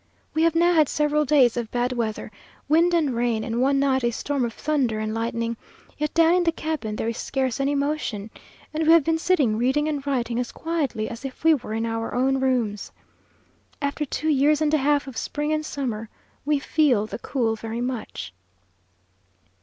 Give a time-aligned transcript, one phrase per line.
[0.33, 2.31] We have now had several days of bad weather;
[2.67, 5.57] wind and rain; and one night a storm of thunder and lightning;
[5.95, 8.31] yet down in the cabin there is scarce any motion,
[8.73, 11.85] and we have been sitting reading and writing as quietly as if we were in
[11.85, 12.91] our own rooms.
[13.79, 16.09] After two years and a half of spring and summer,
[16.45, 18.33] we feel the cool very much.